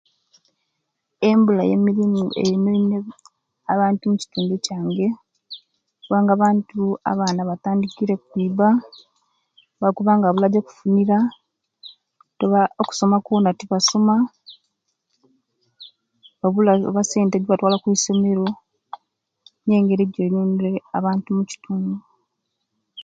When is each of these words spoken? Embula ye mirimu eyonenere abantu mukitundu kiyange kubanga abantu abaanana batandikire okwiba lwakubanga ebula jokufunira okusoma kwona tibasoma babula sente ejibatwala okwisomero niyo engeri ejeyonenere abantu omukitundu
Embula 1.29 1.63
ye 1.69 1.75
mirimu 1.85 2.21
eyonenere 2.41 3.09
abantu 3.73 4.03
mukitundu 4.11 4.53
kiyange 4.63 5.07
kubanga 6.03 6.31
abantu 6.37 6.79
abaanana 7.11 7.49
batandikire 7.51 8.13
okwiba 8.17 8.67
lwakubanga 9.77 10.25
ebula 10.27 10.53
jokufunira 10.53 11.17
okusoma 12.81 13.17
kwona 13.25 13.49
tibasoma 13.59 14.15
babula 16.41 17.01
sente 17.09 17.33
ejibatwala 17.35 17.75
okwisomero 17.77 18.45
niyo 19.63 19.75
engeri 19.79 20.03
ejeyonenere 20.05 20.71
abantu 20.97 21.27
omukitundu 21.29 21.95